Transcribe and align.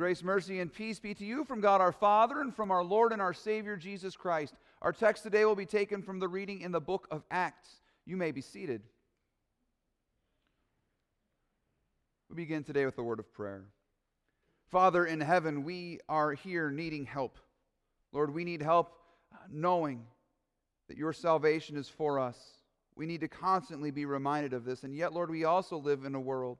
Grace, 0.00 0.22
mercy, 0.22 0.60
and 0.60 0.72
peace 0.72 0.98
be 0.98 1.12
to 1.12 1.26
you 1.26 1.44
from 1.44 1.60
God 1.60 1.82
our 1.82 1.92
Father 1.92 2.40
and 2.40 2.56
from 2.56 2.70
our 2.70 2.82
Lord 2.82 3.12
and 3.12 3.20
our 3.20 3.34
Savior 3.34 3.76
Jesus 3.76 4.16
Christ. 4.16 4.54
Our 4.80 4.94
text 4.94 5.24
today 5.24 5.44
will 5.44 5.54
be 5.54 5.66
taken 5.66 6.00
from 6.00 6.20
the 6.20 6.26
reading 6.26 6.62
in 6.62 6.72
the 6.72 6.80
book 6.80 7.06
of 7.10 7.22
Acts. 7.30 7.82
You 8.06 8.16
may 8.16 8.30
be 8.30 8.40
seated. 8.40 8.80
We 12.30 12.36
begin 12.36 12.64
today 12.64 12.86
with 12.86 12.96
a 12.96 13.02
word 13.02 13.18
of 13.18 13.30
prayer. 13.34 13.64
Father 14.70 15.04
in 15.04 15.20
heaven, 15.20 15.64
we 15.64 16.00
are 16.08 16.32
here 16.32 16.70
needing 16.70 17.04
help. 17.04 17.36
Lord, 18.10 18.32
we 18.32 18.44
need 18.44 18.62
help 18.62 18.94
knowing 19.50 20.06
that 20.88 20.96
your 20.96 21.12
salvation 21.12 21.76
is 21.76 21.90
for 21.90 22.18
us. 22.18 22.38
We 22.96 23.04
need 23.04 23.20
to 23.20 23.28
constantly 23.28 23.90
be 23.90 24.06
reminded 24.06 24.54
of 24.54 24.64
this. 24.64 24.82
And 24.82 24.96
yet, 24.96 25.12
Lord, 25.12 25.30
we 25.30 25.44
also 25.44 25.76
live 25.76 26.06
in 26.06 26.14
a 26.14 26.20
world 26.20 26.56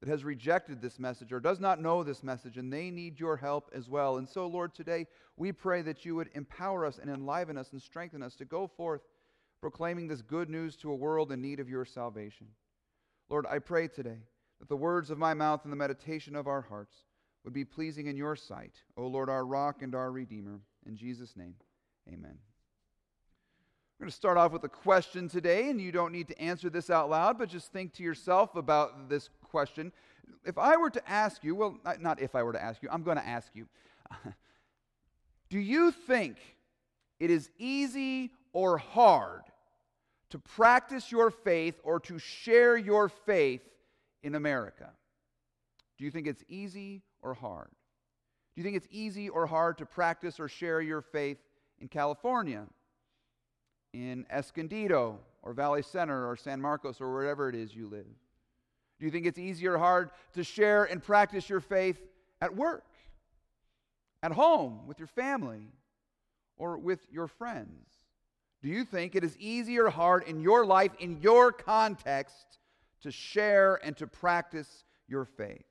that 0.00 0.08
has 0.08 0.24
rejected 0.24 0.80
this 0.80 0.98
message 0.98 1.32
or 1.32 1.40
does 1.40 1.58
not 1.58 1.80
know 1.80 2.02
this 2.02 2.22
message, 2.22 2.56
and 2.56 2.72
they 2.72 2.90
need 2.90 3.18
your 3.18 3.36
help 3.36 3.70
as 3.74 3.88
well. 3.88 4.18
And 4.18 4.28
so, 4.28 4.46
Lord, 4.46 4.74
today 4.74 5.06
we 5.36 5.50
pray 5.52 5.82
that 5.82 6.04
you 6.04 6.14
would 6.14 6.30
empower 6.34 6.86
us 6.86 6.98
and 6.98 7.10
enliven 7.10 7.58
us 7.58 7.72
and 7.72 7.82
strengthen 7.82 8.22
us 8.22 8.36
to 8.36 8.44
go 8.44 8.66
forth 8.66 9.00
proclaiming 9.60 10.06
this 10.06 10.22
good 10.22 10.48
news 10.48 10.76
to 10.76 10.92
a 10.92 10.96
world 10.96 11.32
in 11.32 11.42
need 11.42 11.58
of 11.58 11.68
your 11.68 11.84
salvation. 11.84 12.46
Lord, 13.28 13.44
I 13.46 13.58
pray 13.58 13.88
today 13.88 14.18
that 14.60 14.68
the 14.68 14.76
words 14.76 15.10
of 15.10 15.18
my 15.18 15.34
mouth 15.34 15.64
and 15.64 15.72
the 15.72 15.76
meditation 15.76 16.36
of 16.36 16.46
our 16.46 16.62
hearts 16.62 16.96
would 17.44 17.52
be 17.52 17.64
pleasing 17.64 18.06
in 18.06 18.16
your 18.16 18.36
sight, 18.36 18.74
O 18.96 19.06
Lord, 19.06 19.28
our 19.28 19.44
rock 19.44 19.82
and 19.82 19.94
our 19.94 20.12
redeemer. 20.12 20.60
In 20.86 20.96
Jesus' 20.96 21.36
name, 21.36 21.54
amen. 22.08 22.38
We're 23.98 24.04
going 24.04 24.10
to 24.10 24.16
start 24.16 24.38
off 24.38 24.52
with 24.52 24.62
a 24.62 24.68
question 24.68 25.28
today, 25.28 25.70
and 25.70 25.80
you 25.80 25.90
don't 25.90 26.12
need 26.12 26.28
to 26.28 26.40
answer 26.40 26.70
this 26.70 26.88
out 26.88 27.10
loud, 27.10 27.36
but 27.36 27.48
just 27.48 27.72
think 27.72 27.94
to 27.94 28.04
yourself 28.04 28.54
about 28.54 29.08
this 29.08 29.28
question. 29.48 29.92
If 30.44 30.58
I 30.58 30.76
were 30.76 30.90
to 30.90 31.08
ask 31.08 31.42
you, 31.42 31.54
well, 31.54 31.78
not 32.00 32.20
if 32.20 32.34
I 32.34 32.42
were 32.42 32.52
to 32.52 32.62
ask 32.62 32.82
you, 32.82 32.88
I'm 32.90 33.02
going 33.02 33.16
to 33.16 33.26
ask 33.26 33.48
you. 33.54 33.66
Do 35.50 35.58
you 35.58 35.90
think 35.90 36.36
it 37.18 37.30
is 37.30 37.50
easy 37.58 38.30
or 38.52 38.78
hard 38.78 39.42
to 40.30 40.38
practice 40.38 41.10
your 41.10 41.30
faith 41.30 41.80
or 41.82 42.00
to 42.00 42.18
share 42.18 42.76
your 42.76 43.08
faith 43.08 43.62
in 44.22 44.34
America? 44.34 44.90
Do 45.96 46.04
you 46.04 46.10
think 46.10 46.26
it's 46.26 46.44
easy 46.48 47.02
or 47.22 47.34
hard? 47.34 47.70
Do 48.54 48.60
you 48.60 48.64
think 48.64 48.76
it's 48.76 48.88
easy 48.90 49.28
or 49.28 49.46
hard 49.46 49.78
to 49.78 49.86
practice 49.86 50.38
or 50.38 50.48
share 50.48 50.80
your 50.80 51.00
faith 51.00 51.38
in 51.80 51.88
California? 51.88 52.66
in 53.92 54.26
Escondido 54.30 55.18
or 55.42 55.52
Valley 55.52 55.82
Center 55.82 56.28
or 56.28 56.36
San 56.36 56.60
Marcos 56.60 57.00
or 57.00 57.12
wherever 57.12 57.48
it 57.48 57.54
is 57.54 57.74
you 57.74 57.88
live? 57.88 58.06
Do 58.98 59.06
you 59.06 59.10
think 59.10 59.26
it's 59.26 59.38
easy 59.38 59.66
or 59.66 59.78
hard 59.78 60.10
to 60.34 60.42
share 60.42 60.84
and 60.84 61.02
practice 61.02 61.48
your 61.48 61.60
faith 61.60 62.00
at 62.40 62.54
work, 62.54 62.84
at 64.22 64.32
home, 64.32 64.86
with 64.86 64.98
your 64.98 65.06
family, 65.06 65.72
or 66.56 66.78
with 66.78 67.06
your 67.10 67.28
friends? 67.28 67.86
Do 68.60 68.68
you 68.68 68.84
think 68.84 69.14
it 69.14 69.22
is 69.22 69.36
easy 69.38 69.78
or 69.78 69.88
hard 69.88 70.24
in 70.24 70.40
your 70.40 70.66
life, 70.66 70.90
in 70.98 71.20
your 71.20 71.52
context, 71.52 72.58
to 73.02 73.12
share 73.12 73.78
and 73.84 73.96
to 73.98 74.06
practice 74.06 74.84
your 75.06 75.24
faith? 75.24 75.64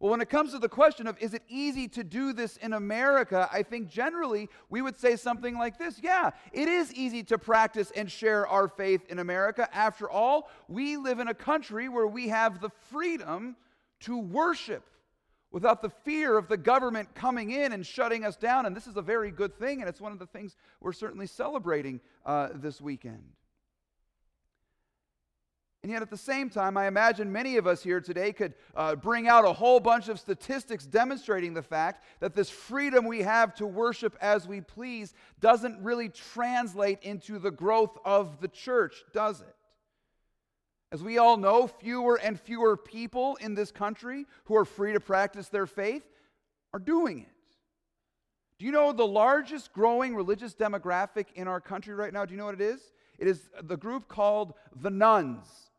Well, 0.00 0.10
when 0.10 0.22
it 0.22 0.30
comes 0.30 0.52
to 0.52 0.58
the 0.58 0.68
question 0.68 1.06
of 1.06 1.18
is 1.20 1.34
it 1.34 1.42
easy 1.46 1.86
to 1.88 2.02
do 2.02 2.32
this 2.32 2.56
in 2.56 2.72
America, 2.72 3.46
I 3.52 3.62
think 3.62 3.90
generally 3.90 4.48
we 4.70 4.80
would 4.80 4.98
say 4.98 5.14
something 5.14 5.58
like 5.58 5.78
this 5.78 6.00
Yeah, 6.02 6.30
it 6.52 6.68
is 6.68 6.92
easy 6.94 7.22
to 7.24 7.38
practice 7.38 7.92
and 7.94 8.10
share 8.10 8.46
our 8.46 8.66
faith 8.66 9.02
in 9.10 9.18
America. 9.18 9.68
After 9.76 10.10
all, 10.10 10.48
we 10.68 10.96
live 10.96 11.20
in 11.20 11.28
a 11.28 11.34
country 11.34 11.90
where 11.90 12.06
we 12.06 12.28
have 12.28 12.62
the 12.62 12.70
freedom 12.90 13.56
to 14.00 14.18
worship 14.18 14.84
without 15.50 15.82
the 15.82 15.90
fear 15.90 16.38
of 16.38 16.48
the 16.48 16.56
government 16.56 17.14
coming 17.14 17.50
in 17.50 17.72
and 17.72 17.84
shutting 17.84 18.24
us 18.24 18.36
down. 18.36 18.64
And 18.64 18.74
this 18.74 18.86
is 18.86 18.96
a 18.96 19.02
very 19.02 19.30
good 19.30 19.54
thing, 19.58 19.80
and 19.80 19.88
it's 19.88 20.00
one 20.00 20.12
of 20.12 20.18
the 20.18 20.26
things 20.26 20.56
we're 20.80 20.92
certainly 20.92 21.26
celebrating 21.26 22.00
uh, 22.24 22.48
this 22.54 22.80
weekend. 22.80 23.22
And 25.82 25.90
yet, 25.90 26.02
at 26.02 26.10
the 26.10 26.16
same 26.16 26.50
time, 26.50 26.76
I 26.76 26.88
imagine 26.88 27.32
many 27.32 27.56
of 27.56 27.66
us 27.66 27.82
here 27.82 28.02
today 28.02 28.34
could 28.34 28.52
uh, 28.76 28.96
bring 28.96 29.28
out 29.28 29.46
a 29.46 29.52
whole 29.52 29.80
bunch 29.80 30.08
of 30.08 30.20
statistics 30.20 30.84
demonstrating 30.84 31.54
the 31.54 31.62
fact 31.62 32.04
that 32.20 32.34
this 32.34 32.50
freedom 32.50 33.06
we 33.06 33.22
have 33.22 33.54
to 33.54 33.66
worship 33.66 34.14
as 34.20 34.46
we 34.46 34.60
please 34.60 35.14
doesn't 35.40 35.82
really 35.82 36.10
translate 36.10 36.98
into 37.02 37.38
the 37.38 37.50
growth 37.50 37.96
of 38.04 38.42
the 38.42 38.48
church, 38.48 39.04
does 39.14 39.40
it? 39.40 39.56
As 40.92 41.02
we 41.02 41.16
all 41.16 41.38
know, 41.38 41.66
fewer 41.66 42.16
and 42.22 42.38
fewer 42.38 42.76
people 42.76 43.36
in 43.36 43.54
this 43.54 43.70
country 43.70 44.26
who 44.44 44.56
are 44.56 44.66
free 44.66 44.92
to 44.92 45.00
practice 45.00 45.48
their 45.48 45.66
faith 45.66 46.02
are 46.74 46.80
doing 46.80 47.20
it. 47.20 47.28
Do 48.58 48.66
you 48.66 48.72
know 48.72 48.92
the 48.92 49.06
largest 49.06 49.72
growing 49.72 50.14
religious 50.14 50.54
demographic 50.54 51.28
in 51.34 51.48
our 51.48 51.60
country 51.60 51.94
right 51.94 52.12
now? 52.12 52.26
Do 52.26 52.32
you 52.32 52.38
know 52.38 52.44
what 52.44 52.54
it 52.54 52.60
is? 52.60 52.92
It 53.18 53.28
is 53.28 53.48
the 53.62 53.78
group 53.78 54.08
called 54.08 54.52
the 54.82 54.90
nones. 54.90 55.69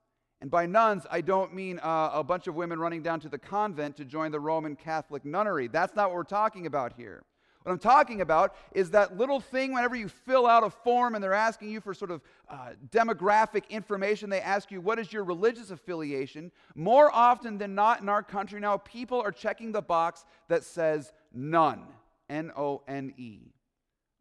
And 0.41 0.50
by 0.50 0.66
nones, 0.66 1.06
I 1.12 1.22
don't 1.22 1.53
mean 1.53 1.79
uh, 1.79 2.12
a 2.13 2.24
bunch 2.24 2.47
of 2.47 2.56
women 2.56 2.79
running 2.79 3.03
down 3.03 3.19
to 3.22 3.29
the 3.29 3.38
convent 3.38 3.96
to 3.97 4.06
join 4.06 4.31
the 4.31 4.40
Roman 4.40 4.75
Catholic 4.75 5.24
nunnery. 5.24 5.68
That's 5.68 5.96
not 5.96 6.09
what 6.09 6.16
we're 6.16 6.24
talking 6.24 6.66
about 6.66 6.94
here. 6.97 7.24
What 7.62 7.72
I'm 7.74 7.78
talking 7.78 8.22
about 8.22 8.56
is 8.72 8.90
that 8.90 9.18
little 9.18 9.40
thing 9.40 9.72
whenever 9.72 9.96
you 9.96 10.07
fill 10.07 10.47
out 10.47 10.63
a 10.63 10.69
form 10.72 11.13
and 11.13 11.24
they're 11.24 11.34
asking 11.34 11.69
you 11.69 11.79
for 11.79 11.94
sort 11.94 12.09
of 12.09 12.22
uh, 12.50 12.72
demographic 12.90 13.69
information, 13.69 14.31
they 14.31 14.41
ask 14.41 14.72
you, 14.72 14.81
What 14.81 14.97
is 14.97 15.13
your 15.13 15.24
religious 15.24 15.69
affiliation? 15.69 16.52
More 16.73 17.13
often 17.13 17.59
than 17.59 17.75
not 17.75 18.02
in 18.02 18.09
our 18.09 18.23
country 18.23 18.59
now, 18.59 18.78
people 18.78 19.22
are 19.22 19.31
checking 19.31 19.72
the 19.72 19.81
box 19.81 20.25
that 20.47 20.63
says 20.63 21.13
none. 21.31 21.84
N 22.31 22.52
O 22.56 22.81
N 22.88 23.13
E. 23.18 23.41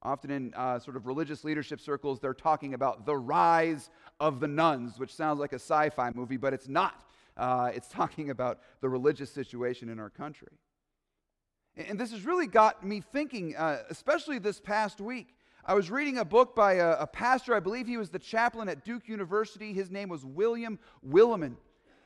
Often 0.02 0.30
in 0.30 0.54
uh, 0.54 0.78
sort 0.78 0.96
of 0.96 1.06
religious 1.06 1.44
leadership 1.44 1.80
circles, 1.80 2.20
they're 2.20 2.32
talking 2.32 2.72
about 2.72 3.04
the 3.04 3.16
rise 3.16 3.90
of 4.18 4.40
the 4.40 4.48
nones, 4.48 4.98
which 4.98 5.14
sounds 5.14 5.38
like 5.38 5.52
a 5.52 5.56
sci 5.56 5.90
fi 5.90 6.10
movie, 6.14 6.38
but 6.38 6.54
it's 6.54 6.68
not. 6.68 7.04
Uh, 7.36 7.70
it's 7.74 7.88
talking 7.92 8.30
about 8.30 8.60
the 8.80 8.88
religious 8.88 9.30
situation 9.30 9.88
in 9.88 9.98
our 9.98 10.10
country. 10.10 10.58
And 11.76 11.98
this 11.98 12.10
has 12.12 12.24
really 12.24 12.46
got 12.46 12.84
me 12.84 13.00
thinking, 13.00 13.54
uh, 13.56 13.82
especially 13.90 14.38
this 14.38 14.60
past 14.60 15.00
week. 15.00 15.34
I 15.64 15.74
was 15.74 15.90
reading 15.90 16.18
a 16.18 16.24
book 16.24 16.56
by 16.56 16.74
a, 16.74 16.92
a, 16.92 17.06
pastor, 17.06 17.54
I 17.54 17.60
believe 17.60 17.86
he 17.86 17.98
was 17.98 18.10
the 18.10 18.18
chaplain 18.18 18.68
at 18.68 18.84
Duke 18.84 19.08
University. 19.08 19.72
His 19.72 19.90
name 19.90 20.08
was 20.08 20.24
William 20.24 20.78
Willimon. 21.06 21.56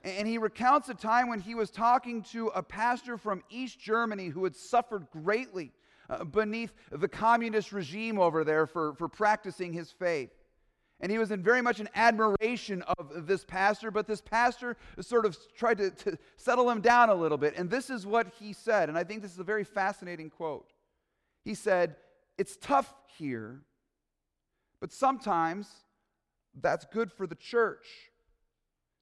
And 0.02 0.28
he 0.28 0.36
recounts 0.36 0.88
a 0.90 0.94
time 0.94 1.28
when 1.28 1.40
he 1.40 1.54
was 1.54 1.70
talking 1.70 2.22
to 2.24 2.48
a 2.48 2.62
pastor 2.62 3.16
from 3.16 3.42
East 3.48 3.80
Germany 3.80 4.28
who 4.28 4.44
had 4.44 4.54
suffered 4.54 5.06
greatly 5.10 5.72
uh, 6.08 6.24
beneath 6.24 6.72
the 6.90 7.08
communist 7.08 7.72
regime 7.72 8.18
over 8.18 8.44
there 8.44 8.66
for, 8.66 8.94
for 8.94 9.08
practicing 9.08 9.72
his 9.72 9.90
faith. 9.90 10.30
And 11.00 11.10
he 11.10 11.18
was 11.18 11.30
in 11.30 11.42
very 11.42 11.60
much 11.60 11.80
an 11.80 11.88
admiration 11.94 12.82
of 12.98 13.26
this 13.26 13.44
pastor, 13.44 13.90
but 13.90 14.06
this 14.06 14.20
pastor 14.20 14.76
sort 15.00 15.26
of 15.26 15.36
tried 15.56 15.78
to, 15.78 15.90
to 15.90 16.18
settle 16.36 16.70
him 16.70 16.80
down 16.80 17.10
a 17.10 17.14
little 17.14 17.38
bit. 17.38 17.54
And 17.56 17.68
this 17.68 17.90
is 17.90 18.06
what 18.06 18.28
he 18.38 18.52
said, 18.52 18.88
and 18.88 18.96
I 18.96 19.04
think 19.04 19.20
this 19.20 19.32
is 19.32 19.38
a 19.38 19.44
very 19.44 19.64
fascinating 19.64 20.30
quote. 20.30 20.72
He 21.44 21.54
said, 21.54 21.96
It's 22.38 22.56
tough 22.56 22.94
here, 23.18 23.62
but 24.80 24.92
sometimes 24.92 25.68
that's 26.60 26.86
good 26.86 27.12
for 27.12 27.26
the 27.26 27.34
church. 27.34 27.86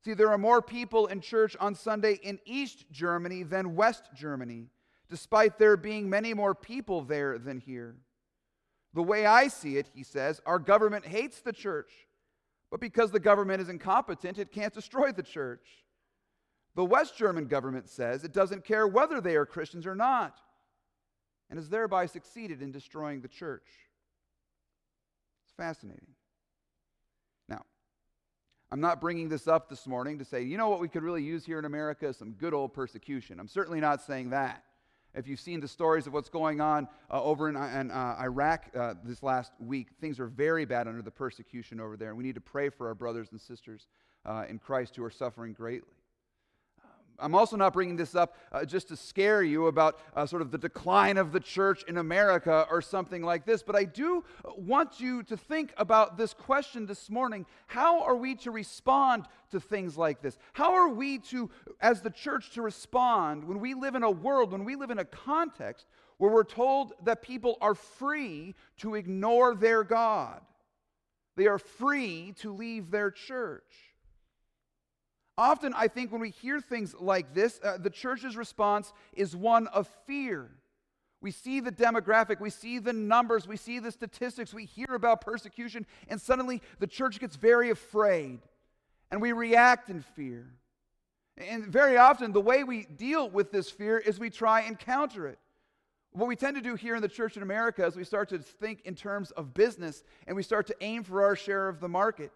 See, 0.04 0.14
there 0.14 0.30
are 0.30 0.38
more 0.38 0.62
people 0.62 1.06
in 1.06 1.20
church 1.20 1.56
on 1.60 1.74
Sunday 1.74 2.18
in 2.22 2.41
East 2.44 2.86
Germany 2.91 3.44
than 3.44 3.76
West 3.76 4.04
Germany 4.14 4.70
despite 5.12 5.58
there 5.58 5.76
being 5.76 6.08
many 6.08 6.32
more 6.32 6.54
people 6.54 7.02
there 7.02 7.38
than 7.38 7.58
here. 7.58 7.96
The 8.94 9.02
way 9.02 9.26
I 9.26 9.48
see 9.48 9.76
it, 9.76 9.90
he 9.94 10.04
says, 10.04 10.40
our 10.46 10.58
government 10.58 11.04
hates 11.04 11.42
the 11.42 11.52
church, 11.52 11.92
but 12.70 12.80
because 12.80 13.10
the 13.10 13.20
government 13.20 13.60
is 13.60 13.68
incompetent, 13.68 14.38
it 14.38 14.50
can't 14.50 14.72
destroy 14.72 15.12
the 15.12 15.22
church. 15.22 15.66
The 16.76 16.84
West 16.86 17.14
German 17.18 17.44
government 17.44 17.90
says 17.90 18.24
it 18.24 18.32
doesn't 18.32 18.64
care 18.64 18.88
whether 18.88 19.20
they 19.20 19.36
are 19.36 19.44
Christians 19.44 19.86
or 19.86 19.94
not, 19.94 20.40
and 21.50 21.58
has 21.58 21.68
thereby 21.68 22.06
succeeded 22.06 22.62
in 22.62 22.72
destroying 22.72 23.20
the 23.20 23.28
church. 23.28 23.68
It's 25.44 25.54
fascinating. 25.58 26.15
Now, 27.50 27.66
I'm 28.70 28.80
not 28.80 29.03
bringing 29.03 29.28
this 29.28 29.47
up 29.47 29.68
this 29.68 29.86
morning 29.86 30.20
to 30.20 30.24
say, 30.24 30.41
you 30.41 30.56
know 30.56 30.70
what 30.70 30.80
we 30.80 30.88
could 30.88 31.03
really 31.03 31.22
use 31.22 31.44
here 31.44 31.58
in 31.58 31.66
America 31.66 32.15
some 32.15 32.32
good 32.32 32.54
old 32.54 32.72
persecution. 32.72 33.38
I'm 33.38 33.48
certainly 33.48 33.80
not 33.80 34.00
saying 34.00 34.30
that. 34.30 34.65
If 35.14 35.28
you've 35.28 35.41
seen 35.41 35.60
the 35.60 35.68
stories 35.68 36.06
of 36.06 36.14
what's 36.14 36.30
going 36.30 36.60
on 36.60 36.88
uh, 37.10 37.22
over 37.22 37.48
in, 37.48 37.56
in 37.56 37.91
uh, 37.91 38.16
Iraq 38.20 38.70
uh, 38.74 38.94
this 39.04 39.22
last 39.22 39.53
week, 39.59 39.88
things 40.00 40.18
are 40.18 40.26
very 40.26 40.64
bad 40.64 40.88
under 40.88 41.03
the 41.03 41.10
persecution 41.10 41.80
over 41.80 41.97
there. 41.97 42.14
We 42.14 42.24
need 42.24 42.34
to 42.36 42.41
pray 42.41 42.70
for 42.70 42.88
our 42.88 42.94
brothers 42.94 43.28
and 43.30 43.41
sisters 43.41 43.86
uh, 44.24 44.44
in 44.48 44.59
Christ 44.59 44.97
who 44.97 45.04
are 45.04 45.10
suffering 45.10 45.53
greatly. 45.53 46.02
I'm 47.18 47.34
also 47.34 47.56
not 47.56 47.72
bringing 47.72 47.97
this 47.97 48.14
up 48.14 48.36
uh, 48.50 48.64
just 48.64 48.88
to 48.88 48.97
scare 48.97 49.42
you 49.42 49.66
about 49.66 49.98
uh, 50.14 50.26
sort 50.26 50.42
of 50.42 50.50
the 50.50 50.59
decline 50.59 51.16
of 51.16 51.32
the 51.32 51.41
church 51.41 51.84
in 51.86 51.98
America 51.98 52.66
or 52.70 52.82
something 52.82 53.22
like 53.22 53.44
this, 53.44 53.62
but 53.62 53.76
I 53.76 53.84
do 53.84 54.24
want 54.56 55.00
you 55.00 55.22
to 55.24 55.36
think 55.36 55.72
about 55.76 56.16
this 56.16 56.34
question 56.34 56.86
this 56.86 57.09
morning. 57.10 57.47
How 57.66 58.03
are 58.03 58.16
we 58.16 58.34
to 58.36 58.50
respond 58.50 59.26
to 59.50 59.60
things 59.60 59.97
like 59.97 60.22
this? 60.22 60.38
How 60.53 60.74
are 60.74 60.88
we 60.88 61.18
to, 61.18 61.50
as 61.80 62.00
the 62.00 62.10
church, 62.10 62.50
to 62.53 62.62
respond 62.62 63.44
when 63.44 63.60
we 63.60 63.74
live 63.74 63.94
in 63.94 64.03
a 64.03 64.10
world, 64.10 64.53
when 64.53 64.65
we 64.65 64.76
live 64.76 64.91
in 64.91 64.98
a 64.98 65.04
context 65.04 65.86
where 66.18 66.30
we're 66.30 66.44
told 66.44 66.92
that 67.04 67.22
people 67.22 67.58
are 67.60 67.74
free 67.74 68.54
to 68.78 68.94
ignore 68.94 69.54
their 69.54 69.84
God? 69.84 70.41
They 71.36 71.47
are 71.47 71.58
free 71.58 72.34
to 72.41 72.53
leave 72.53 72.91
their 72.91 73.10
church. 73.10 73.91
Often, 75.38 75.74
I 75.74 75.88
think 75.88 76.12
when 76.12 76.20
we 76.20 76.30
hear 76.30 76.60
things 76.60 76.94
like 76.98 77.34
this, 77.34 77.58
uh, 77.64 77.78
the 77.78 77.90
church's 77.90 78.36
response 78.36 78.92
is 79.14 79.34
one 79.34 79.66
of 79.68 79.88
fear. 80.06 80.50
We 81.22 81.30
see 81.30 81.60
the 81.60 81.72
demographic, 81.72 82.40
we 82.40 82.50
see 82.50 82.78
the 82.78 82.92
numbers, 82.92 83.46
we 83.46 83.56
see 83.56 83.78
the 83.78 83.92
statistics, 83.92 84.52
we 84.52 84.64
hear 84.64 84.88
about 84.90 85.20
persecution, 85.20 85.86
and 86.08 86.20
suddenly 86.20 86.60
the 86.80 86.86
church 86.86 87.20
gets 87.20 87.36
very 87.36 87.70
afraid 87.70 88.40
and 89.10 89.20
we 89.20 89.32
react 89.32 89.88
in 89.88 90.00
fear. 90.00 90.46
And 91.36 91.66
very 91.66 91.96
often, 91.96 92.32
the 92.32 92.40
way 92.40 92.64
we 92.64 92.84
deal 92.84 93.28
with 93.28 93.52
this 93.52 93.70
fear 93.70 93.98
is 93.98 94.18
we 94.18 94.30
try 94.30 94.62
and 94.62 94.78
counter 94.78 95.28
it. 95.28 95.38
What 96.12 96.28
we 96.28 96.36
tend 96.36 96.56
to 96.56 96.62
do 96.62 96.74
here 96.74 96.94
in 96.94 97.02
the 97.02 97.08
church 97.08 97.36
in 97.36 97.42
America 97.42 97.86
is 97.86 97.94
we 97.94 98.04
start 98.04 98.30
to 98.30 98.38
think 98.38 98.82
in 98.84 98.94
terms 98.94 99.30
of 99.30 99.54
business 99.54 100.02
and 100.26 100.36
we 100.36 100.42
start 100.42 100.66
to 100.66 100.76
aim 100.80 101.04
for 101.04 101.22
our 101.22 101.36
share 101.36 101.68
of 101.68 101.78
the 101.80 101.88
market. 101.88 102.32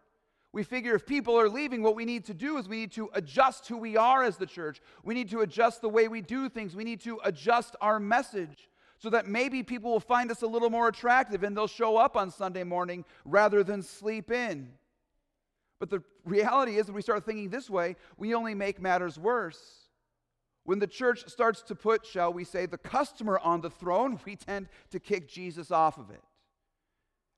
We 0.57 0.63
figure 0.63 0.95
if 0.95 1.05
people 1.05 1.39
are 1.39 1.51
leaving, 1.51 1.83
what 1.83 1.95
we 1.95 2.07
need 2.07 2.25
to 2.25 2.33
do 2.33 2.57
is 2.57 2.67
we 2.67 2.79
need 2.79 2.93
to 2.93 3.11
adjust 3.13 3.69
who 3.69 3.77
we 3.77 3.99
are 3.99 4.23
as 4.23 4.39
the 4.39 4.47
church. 4.47 4.81
We 5.05 5.13
need 5.13 5.29
to 5.33 5.41
adjust 5.41 5.83
the 5.83 5.91
way 5.91 6.09
we 6.09 6.23
do 6.23 6.49
things. 6.49 6.75
We 6.75 6.83
need 6.83 7.03
to 7.03 7.21
adjust 7.25 7.77
our 7.83 8.01
message 8.01 8.71
so 8.97 9.11
that 9.11 9.27
maybe 9.27 9.63
people 9.63 9.91
will 9.91 10.01
find 10.01 10.31
us 10.31 10.41
a 10.41 10.47
little 10.47 10.71
more 10.71 10.89
attractive 10.89 11.43
and 11.43 11.55
they'll 11.55 11.67
show 11.67 11.99
up 11.99 12.17
on 12.17 12.31
Sunday 12.31 12.65
morning 12.65 13.05
rather 13.27 13.63
than 13.63 13.83
sleep 13.83 14.31
in. 14.31 14.71
But 15.79 15.91
the 15.91 16.03
reality 16.25 16.79
is, 16.79 16.87
when 16.87 16.95
we 16.95 17.03
start 17.03 17.27
thinking 17.27 17.51
this 17.51 17.69
way, 17.69 17.95
we 18.17 18.33
only 18.33 18.55
make 18.55 18.81
matters 18.81 19.19
worse. 19.19 19.61
When 20.65 20.79
the 20.79 20.87
church 20.87 21.29
starts 21.29 21.61
to 21.65 21.75
put, 21.75 22.07
shall 22.07 22.33
we 22.33 22.45
say, 22.45 22.65
the 22.65 22.79
customer 22.79 23.39
on 23.41 23.61
the 23.61 23.69
throne, 23.69 24.19
we 24.25 24.37
tend 24.37 24.69
to 24.93 25.01
kick 25.01 25.29
Jesus 25.29 25.71
off 25.71 25.99
of 25.99 26.09
it. 26.09 26.23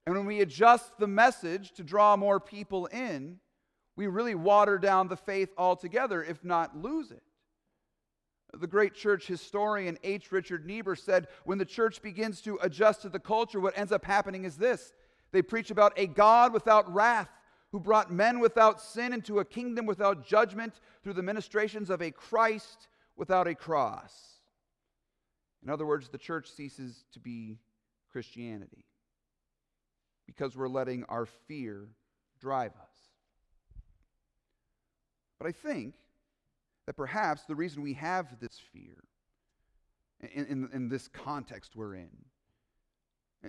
And 0.09 0.17
when 0.17 0.25
we 0.25 0.41
adjust 0.41 0.97
the 0.99 1.07
message 1.07 1.73
to 1.73 1.85
draw 1.85 2.17
more 2.17 2.41
people 2.41 2.87
in, 2.87 3.41
we 3.95 4.07
really 4.07 4.35
water 4.35 4.79
down 4.79 5.07
the 5.07 5.19
faith 5.19 5.51
altogether, 5.59 6.25
if 6.25 6.43
not 6.43 6.75
lose 6.75 7.11
it. 7.11 7.23
The 8.55 8.67
great 8.67 8.95
church 8.95 9.27
historian 9.27 9.99
H. 10.03 10.33
Richard 10.33 10.65
Niebuhr 10.65 10.97
said 10.97 11.29
when 11.45 11.59
the 11.59 11.67
church 11.67 12.01
begins 12.01 12.41
to 12.41 12.59
adjust 12.63 13.03
to 13.03 13.11
the 13.11 13.19
culture, 13.19 13.61
what 13.61 13.77
ends 13.77 13.93
up 13.93 14.07
happening 14.07 14.47
is 14.47 14.57
this 14.57 14.95
they 15.31 15.43
preach 15.43 15.71
about 15.71 15.93
a 15.99 16.07
God 16.07 16.55
without 16.55 16.91
wrath 16.91 17.29
who 17.71 17.79
brought 17.79 18.11
men 18.11 18.41
without 18.41 18.81
sin 18.81 19.13
into 19.13 19.41
a 19.41 19.45
kingdom 19.45 19.85
without 19.85 20.27
judgment 20.27 20.81
through 21.03 21.13
the 21.13 21.23
ministrations 21.23 21.91
of 21.91 22.01
a 22.01 22.11
Christ 22.11 22.89
without 23.15 23.47
a 23.47 23.55
cross. 23.55 24.39
In 25.63 25.69
other 25.69 25.85
words, 25.85 26.09
the 26.09 26.17
church 26.17 26.51
ceases 26.51 27.05
to 27.13 27.21
be 27.21 27.59
Christianity 28.11 28.88
because 30.29 30.55
we're 30.55 30.69
letting 30.69 31.03
our 31.05 31.27
fear 31.27 31.89
drive 32.39 32.73
us. 32.73 32.99
But 35.41 35.49
I 35.49 35.53
think 35.53 35.95
that 36.87 36.97
perhaps 36.97 37.45
the 37.45 37.57
reason 37.57 37.83
we 37.83 37.95
have 37.95 38.39
this 38.39 38.61
fear 38.73 39.03
in, 40.21 40.47
in, 40.47 40.69
in, 40.73 40.89
this 40.89 41.09
context 41.09 41.75
we're 41.75 41.95
in, 41.95 42.11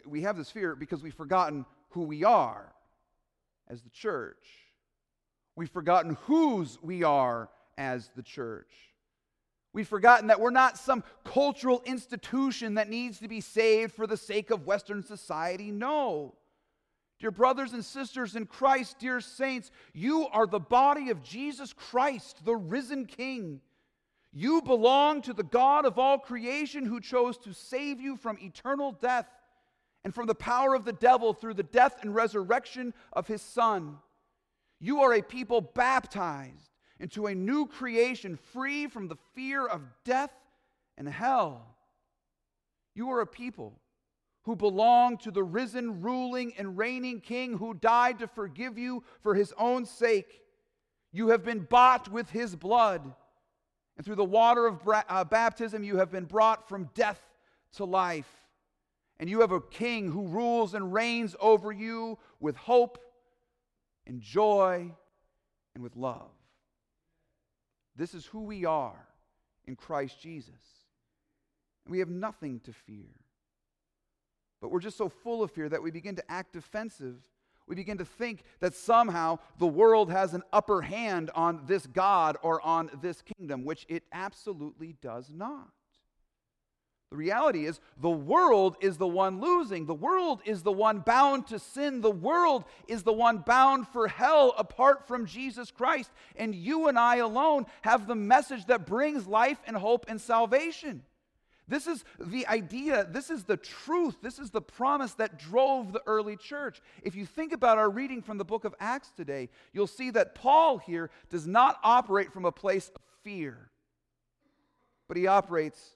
we 0.06 0.22
have 0.22 0.38
this 0.38 0.50
fear 0.50 0.76
because 0.76 1.04
we've 1.04 1.14
forgotten 1.14 1.66
who 1.90 2.04
we 2.04 2.24
are 2.24 2.74
as 3.68 3.81
the 3.81 3.90
church. 3.90 4.48
We've 5.56 5.70
forgotten 5.70 6.18
whose 6.24 6.78
we 6.81 7.04
are 7.04 7.50
as 7.78 8.10
the 8.16 8.24
church. 8.24 8.72
We've 9.74 9.88
forgotten 9.88 10.28
that 10.28 10.40
we're 10.40 10.50
not 10.50 10.78
some 10.78 11.04
cultural 11.26 11.84
institution 11.86 12.76
that 12.76 12.90
needs 12.90 13.20
to 13.20 13.28
be 13.28 13.42
saved 13.42 13.94
for 13.94 14.08
the 14.08 14.18
sake 14.18 14.50
of 14.50 14.66
Western 14.66 15.04
society. 15.04 15.72
No. 15.72 16.36
Dear 17.19 17.31
brothers 17.31 17.74
and 17.74 17.83
sisters 17.83 18.36
in 18.36 18.45
Christ, 18.45 18.98
dear 19.00 19.19
saints, 19.19 19.71
you 19.94 20.27
are 20.27 20.48
the 20.48 20.60
body 20.60 21.10
of 21.10 21.21
Jesus 21.21 21.74
Christ, 21.74 22.45
the 22.45 22.56
risen 22.56 23.06
King. 23.06 23.60
You 24.31 24.62
belong 24.62 25.21
to 25.24 25.33
the 25.33 25.44
God 25.44 25.86
of 25.86 26.00
all 26.00 26.18
creation 26.18 26.86
who 26.86 27.01
chose 27.01 27.38
to 27.39 27.54
save 27.54 28.00
you 28.00 28.16
from 28.16 28.38
eternal 28.39 28.94
death 28.94 29.27
and 30.06 30.16
from 30.16 30.27
the 30.27 30.36
power 30.36 30.74
of 30.74 30.86
the 30.86 30.94
devil 30.94 31.33
through 31.33 31.56
the 31.56 31.63
death 31.63 31.98
and 32.01 32.16
resurrection 32.16 32.94
of 33.12 33.27
his 33.27 33.42
Son. 33.42 33.98
You 34.80 35.01
are 35.01 35.13
a 35.13 35.21
people 35.21 35.60
baptized 35.60 36.69
into 37.01 37.27
a 37.27 37.36
new 37.36 37.66
creation 37.66 38.38
free 38.54 38.88
from 38.88 39.10
the 39.10 39.18
fear 39.33 39.66
of 39.66 39.81
death 40.06 40.31
and 40.98 41.07
hell. 41.07 41.75
You 42.95 43.10
are 43.10 43.19
a 43.19 43.27
people 43.27 43.74
who 44.44 44.56
belong 44.56 45.18
to 45.18 45.31
the 45.31 45.44
risen, 45.44 46.01
ruling, 46.01 46.53
and 46.57 46.77
reigning 46.77 47.21
King 47.21 47.57
who 47.57 47.74
died 47.74 48.19
to 48.19 48.27
forgive 48.27 48.77
you 48.77 49.03
for 49.21 49.36
his 49.36 49.53
own 49.57 49.86
sake. 49.86 50.41
You 51.12 51.30
have 51.30 51.44
been 51.44 51.59
bought 51.59 52.09
with 52.09 52.30
his 52.30 52.56
blood. 52.56 53.13
And 53.97 54.06
through 54.06 54.15
the 54.15 54.24
water 54.24 54.65
of 54.65 54.80
uh, 54.88 55.24
baptism, 55.25 55.83
you 55.83 55.97
have 55.97 56.12
been 56.12 56.25
brought 56.25 56.69
from 56.69 56.89
death 56.94 57.21
to 57.74 57.86
life. 57.86 58.30
And 59.19 59.30
you 59.30 59.41
have 59.41 59.51
a 59.51 59.59
king 59.59 60.09
who 60.09 60.27
rules 60.27 60.74
and 60.74 60.94
reigns 60.94 61.35
over 61.42 61.71
you 61.71 62.18
with 62.39 62.56
hope 62.56 62.97
and 64.07 64.21
joy 64.21 64.89
and 65.75 65.83
with 65.83 65.97
love. 65.97 66.31
This 67.95 68.13
is 68.13 68.25
who 68.25 68.44
we 68.44 68.63
are 68.63 69.07
in 69.65 69.75
Christ 69.75 70.21
Jesus. 70.21 70.62
And 71.85 71.92
we 71.92 72.00
have 72.00 72.09
nothing 72.09 72.62
to 72.62 72.71
fear. 72.71 73.09
But 74.61 74.71
we're 74.71 74.79
just 74.79 74.97
so 74.97 75.09
full 75.09 75.41
of 75.41 75.51
fear 75.51 75.69
that 75.69 75.81
we 75.81 75.91
begin 75.91 76.15
to 76.15 76.31
act 76.31 76.53
defensive. 76.53 77.15
We 77.67 77.75
begin 77.75 78.00
to 78.00 78.06
think 78.06 78.44
that 78.59 78.75
somehow 78.75 79.39
the 79.59 79.67
world 79.67 80.11
has 80.11 80.33
an 80.33 80.44
upper 80.51 80.81
hand 80.81 81.29
on 81.35 81.61
this 81.67 81.85
God 81.85 82.35
or 82.41 82.65
on 82.65 82.89
this 83.01 83.21
kingdom, 83.21 83.63
which 83.63 83.85
it 83.88 84.03
absolutely 84.11 84.95
does 85.01 85.29
not. 85.31 85.69
The 87.11 87.17
reality 87.17 87.65
is, 87.65 87.79
the 88.00 88.09
world 88.09 88.77
is 88.81 88.97
the 88.97 89.07
one 89.07 89.41
losing. 89.41 89.88
The 89.88 89.95
world 89.95 90.41
is 90.45 90.61
the 90.61 90.71
one 90.71 91.00
bound 91.00 91.47
to 91.47 91.57
sin. 91.57 92.01
The 92.01 92.11
world 92.11 92.65
is 92.88 93.01
the 93.01 93.13
one 93.13 93.39
bound 93.39 93.88
for 93.88 94.07
hell 94.07 94.53
apart 94.57 95.07
from 95.07 95.25
Jesus 95.25 95.71
Christ. 95.71 96.11
And 96.35 96.53
you 96.53 96.88
and 96.88 97.00
I 97.00 97.15
alone 97.17 97.65
have 97.81 98.06
the 98.06 98.13
message 98.13 98.65
that 98.65 98.85
brings 98.85 99.25
life 99.25 99.57
and 99.65 99.75
hope 99.75 100.06
and 100.07 100.21
salvation. 100.21 101.01
This 101.69 101.86
is 101.86 102.04
the 102.19 102.48
idea, 102.48 103.07
this 103.10 103.30
is 103.30 103.44
the 103.44 103.56
truth, 103.56 104.18
this 104.23 104.40
is 104.40 104.49
the 104.49 104.61
promise 104.61 105.14
that 105.14 105.38
drove 105.38 105.94
the 105.94 106.02
early 106.07 106.35
church. 106.35 106.81
If 107.04 107.16
you 107.16 107.28
think 107.28 107.54
about 107.54 107.78
our 107.78 107.90
reading 107.90 108.23
from 108.23 108.40
the 108.40 108.44
book 108.44 108.66
of 108.66 108.73
Acts 108.80 109.11
today, 109.16 109.49
you'll 109.71 109.85
see 109.85 110.09
that 110.11 110.33
Paul 110.33 110.80
here 110.80 111.11
does 111.30 111.45
not 111.45 111.80
operate 111.83 112.33
from 112.33 112.45
a 112.45 112.52
place 112.52 112.90
of 112.90 113.02
fear, 113.23 113.69
but 115.07 115.16
he 115.16 115.28
operates 115.28 115.92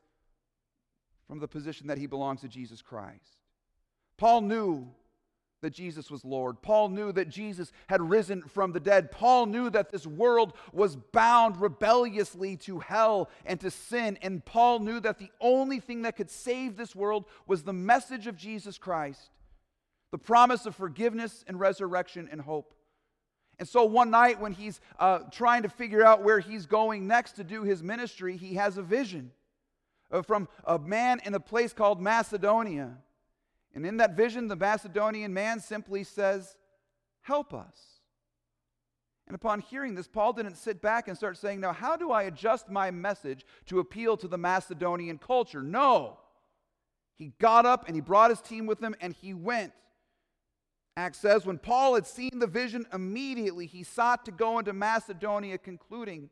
from 1.27 1.39
the 1.39 1.48
position 1.48 1.88
that 1.88 1.98
he 1.98 2.06
belongs 2.06 2.42
to 2.42 2.48
Jesus 2.48 2.84
Christ. 2.84 3.39
Paul 4.18 4.42
knew 4.42 4.88
that 5.63 5.72
Jesus 5.74 6.12
was 6.12 6.24
Lord. 6.24 6.62
Paul 6.62 6.89
knew 6.89 7.12
that 7.13 7.29
Jesus 7.29 7.72
had 7.88 8.01
risen 8.01 8.43
from 8.43 8.74
the 8.74 8.79
dead. 8.79 9.12
Paul 9.12 9.46
knew 9.46 9.70
that 9.72 9.91
this 9.91 10.05
world 10.05 10.53
was 10.74 10.98
bound 10.98 11.60
rebelliously 11.60 12.58
to 12.58 12.79
hell 12.79 13.29
and 13.46 13.60
to 13.62 13.72
sin. 13.72 14.20
And 14.22 14.43
Paul 14.46 14.79
knew 14.79 15.00
that 15.00 15.17
the 15.17 15.32
only 15.39 15.79
thing 15.79 16.03
that 16.03 16.17
could 16.17 16.29
save 16.29 16.75
this 16.75 16.96
world 16.96 17.25
was 17.48 17.63
the 17.63 17.74
message 17.74 18.27
of 18.27 18.36
Jesus 18.36 18.77
Christ, 18.77 19.32
the 20.12 20.17
promise 20.17 20.65
of 20.65 20.75
forgiveness 20.75 21.46
and 21.48 21.60
resurrection 21.60 22.27
and 22.29 22.41
hope. 22.41 22.74
And 23.58 23.67
so 23.67 23.86
one 23.86 24.10
night, 24.10 24.41
when 24.41 24.51
he's 24.51 24.82
uh, 25.00 25.20
trying 25.32 25.63
to 25.63 25.70
figure 25.70 26.05
out 26.05 26.24
where 26.24 26.41
he's 26.41 26.65
going 26.65 27.08
next 27.08 27.34
to 27.34 27.43
do 27.43 27.63
his 27.63 27.82
ministry, 27.82 28.36
he 28.36 28.55
has 28.55 28.77
a 28.77 28.84
vision 28.84 29.32
uh, 30.12 30.24
from 30.24 30.50
a 30.65 30.77
man 30.77 31.22
in 31.24 31.34
a 31.34 31.39
place 31.39 31.72
called 31.72 32.01
Macedonia. 32.01 32.98
And 33.74 33.86
in 33.86 33.98
that 33.98 34.15
vision, 34.15 34.48
the 34.48 34.56
Macedonian 34.56 35.34
man 35.34 35.60
simply 35.60 36.03
says, 36.03 36.58
Help 37.22 37.53
us. 37.53 37.80
And 39.25 39.36
upon 39.36 39.62
hearing 39.62 39.96
this, 39.96 40.08
Paul 40.08 40.34
didn't 40.34 40.58
sit 40.58 40.82
back 40.82 41.08
and 41.08 41.15
start 41.15 41.38
saying, 41.38 41.60
Now, 41.60 41.74
how 41.74 41.96
do 41.96 42.12
I 42.12 42.24
adjust 42.24 42.70
my 42.70 42.92
message 42.92 43.46
to 43.68 43.80
appeal 43.80 44.18
to 44.18 44.27
the 44.27 44.38
Macedonian 44.38 45.18
culture? 45.18 45.62
No. 45.62 46.20
He 47.18 47.34
got 47.39 47.65
up 47.65 47.86
and 47.88 47.96
he 47.96 48.01
brought 48.01 48.32
his 48.32 48.42
team 48.42 48.65
with 48.65 48.82
him 48.82 48.96
and 49.00 49.13
he 49.13 49.34
went. 49.34 49.72
Acts 50.96 51.20
says, 51.20 51.46
when 51.46 51.58
Paul 51.58 51.96
had 51.96 52.06
seen 52.06 52.38
the 52.39 52.48
vision, 52.48 52.86
immediately 52.94 53.65
he 53.65 53.84
sought 53.84 54.25
to 54.25 54.32
go 54.32 54.60
into 54.60 54.74
Macedonia, 54.74 55.58
concluding 55.58 56.30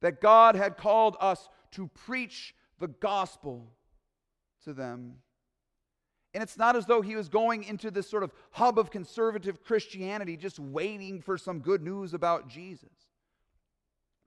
that 0.00 0.20
God 0.20 0.54
had 0.54 0.78
called 0.78 1.16
us 1.20 1.48
to 1.72 1.88
preach 1.88 2.54
the 2.78 2.88
gospel 2.88 3.72
to 4.64 4.72
them. 4.72 5.16
And 6.38 6.42
it's 6.44 6.56
not 6.56 6.76
as 6.76 6.86
though 6.86 7.02
he 7.02 7.16
was 7.16 7.28
going 7.28 7.64
into 7.64 7.90
this 7.90 8.08
sort 8.08 8.22
of 8.22 8.32
hub 8.52 8.78
of 8.78 8.92
conservative 8.92 9.64
Christianity 9.64 10.36
just 10.36 10.60
waiting 10.60 11.20
for 11.20 11.36
some 11.36 11.58
good 11.58 11.82
news 11.82 12.14
about 12.14 12.46
Jesus. 12.46 12.92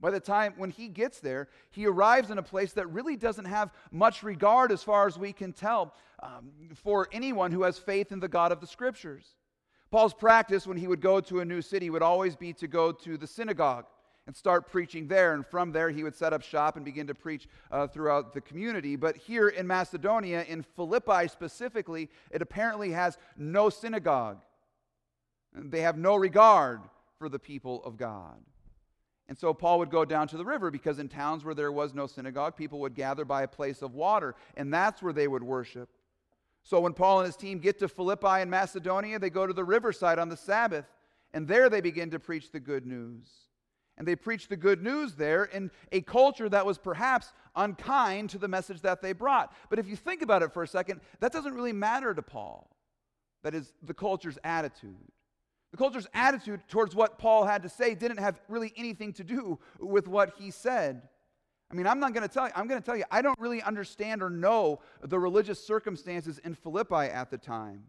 By 0.01 0.11
the 0.11 0.19
time 0.19 0.55
when 0.57 0.71
he 0.71 0.89
gets 0.89 1.21
there, 1.21 1.47
he 1.69 1.85
arrives 1.85 2.29
in 2.29 2.37
a 2.37 2.43
place 2.43 2.73
that 2.73 2.91
really 2.91 3.15
doesn't 3.15 3.45
have 3.45 3.71
much 3.93 4.23
regard, 4.23 4.73
as 4.73 4.83
far 4.83 5.07
as 5.07 5.17
we 5.17 5.31
can 5.31 5.53
tell, 5.53 5.93
um, 6.21 6.51
for 6.75 7.07
anyone 7.13 7.49
who 7.49 7.63
has 7.63 7.77
faith 7.77 8.11
in 8.11 8.19
the 8.19 8.27
God 8.27 8.51
of 8.51 8.59
the 8.59 8.67
Scriptures. 8.67 9.37
Paul's 9.89 10.13
practice 10.13 10.67
when 10.67 10.75
he 10.75 10.89
would 10.89 10.99
go 10.99 11.21
to 11.21 11.39
a 11.39 11.45
new 11.45 11.61
city 11.61 11.89
would 11.89 12.03
always 12.03 12.35
be 12.35 12.51
to 12.51 12.67
go 12.67 12.91
to 12.91 13.17
the 13.17 13.25
synagogue 13.25 13.85
and 14.27 14.35
start 14.35 14.69
preaching 14.69 15.07
there. 15.07 15.33
And 15.33 15.45
from 15.45 15.71
there, 15.71 15.89
he 15.89 16.03
would 16.03 16.15
set 16.15 16.33
up 16.33 16.41
shop 16.41 16.75
and 16.75 16.85
begin 16.85 17.07
to 17.07 17.15
preach 17.15 17.47
uh, 17.71 17.87
throughout 17.87 18.33
the 18.33 18.41
community. 18.41 18.95
But 18.95 19.17
here 19.17 19.49
in 19.49 19.67
Macedonia, 19.67 20.45
in 20.47 20.63
Philippi 20.63 21.27
specifically, 21.27 22.09
it 22.29 22.41
apparently 22.41 22.91
has 22.91 23.17
no 23.37 23.69
synagogue. 23.69 24.41
They 25.53 25.81
have 25.81 25.97
no 25.97 26.15
regard 26.15 26.81
for 27.17 27.29
the 27.29 27.39
people 27.39 27.83
of 27.83 27.97
God. 27.97 28.37
And 29.27 29.37
so 29.37 29.53
Paul 29.53 29.79
would 29.79 29.89
go 29.89 30.03
down 30.03 30.27
to 30.29 30.37
the 30.37 30.43
river 30.43 30.71
because 30.71 30.99
in 30.99 31.07
towns 31.07 31.45
where 31.45 31.55
there 31.55 31.71
was 31.71 31.93
no 31.93 32.05
synagogue, 32.05 32.57
people 32.57 32.79
would 32.79 32.95
gather 32.95 33.23
by 33.23 33.43
a 33.43 33.47
place 33.47 33.81
of 33.81 33.93
water, 33.93 34.35
and 34.57 34.73
that's 34.73 35.01
where 35.01 35.13
they 35.13 35.27
would 35.27 35.43
worship. 35.43 35.89
So 36.63 36.79
when 36.81 36.93
Paul 36.93 37.19
and 37.19 37.27
his 37.27 37.37
team 37.37 37.59
get 37.59 37.79
to 37.79 37.87
Philippi 37.87 38.41
in 38.41 38.49
Macedonia, 38.49 39.19
they 39.19 39.29
go 39.29 39.47
to 39.47 39.53
the 39.53 39.63
riverside 39.63 40.19
on 40.19 40.29
the 40.29 40.37
Sabbath, 40.37 40.85
and 41.33 41.47
there 41.47 41.69
they 41.69 41.81
begin 41.81 42.11
to 42.11 42.19
preach 42.19 42.51
the 42.51 42.59
good 42.59 42.85
news. 42.85 43.29
And 44.01 44.07
they 44.07 44.15
preached 44.15 44.49
the 44.49 44.57
good 44.57 44.81
news 44.81 45.13
there 45.13 45.43
in 45.43 45.69
a 45.91 46.01
culture 46.01 46.49
that 46.49 46.65
was 46.65 46.79
perhaps 46.79 47.33
unkind 47.55 48.31
to 48.31 48.39
the 48.39 48.47
message 48.47 48.81
that 48.81 48.99
they 48.99 49.13
brought. 49.13 49.53
But 49.69 49.77
if 49.77 49.87
you 49.87 49.95
think 49.95 50.23
about 50.23 50.41
it 50.41 50.55
for 50.55 50.63
a 50.63 50.67
second, 50.67 51.01
that 51.19 51.31
doesn't 51.31 51.53
really 51.53 51.71
matter 51.71 52.11
to 52.11 52.21
Paul. 52.23 52.67
That 53.43 53.53
is 53.53 53.73
the 53.83 53.93
culture's 53.93 54.39
attitude. 54.43 54.97
The 55.69 55.77
culture's 55.77 56.07
attitude 56.15 56.61
towards 56.67 56.95
what 56.95 57.19
Paul 57.19 57.45
had 57.45 57.61
to 57.61 57.69
say 57.69 57.93
didn't 57.93 58.17
have 58.17 58.41
really 58.49 58.73
anything 58.75 59.13
to 59.13 59.23
do 59.23 59.59
with 59.79 60.07
what 60.07 60.33
he 60.35 60.49
said. 60.49 61.03
I 61.71 61.75
mean, 61.75 61.85
I'm 61.85 61.99
not 61.99 62.15
going 62.15 62.27
to 62.27 62.33
tell 62.33 62.47
you, 62.47 62.53
I'm 62.55 62.67
going 62.67 62.81
to 62.81 62.85
tell 62.85 62.97
you, 62.97 63.03
I 63.11 63.21
don't 63.21 63.39
really 63.39 63.61
understand 63.61 64.23
or 64.23 64.31
know 64.31 64.79
the 65.03 65.19
religious 65.19 65.63
circumstances 65.63 66.39
in 66.39 66.55
Philippi 66.55 66.95
at 66.95 67.29
the 67.29 67.37
time. 67.37 67.83